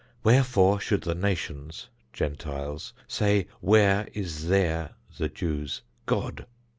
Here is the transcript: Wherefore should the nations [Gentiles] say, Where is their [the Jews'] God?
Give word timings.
Wherefore 0.23 0.79
should 0.79 1.01
the 1.03 1.13
nations 1.13 1.87
[Gentiles] 2.11 2.91
say, 3.07 3.45
Where 3.59 4.07
is 4.15 4.47
their 4.47 4.95
[the 5.19 5.29
Jews'] 5.29 5.83
God? 6.07 6.47